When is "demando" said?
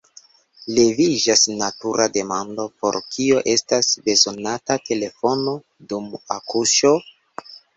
2.15-2.65